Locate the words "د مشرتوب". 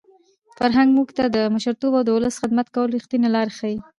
1.35-1.93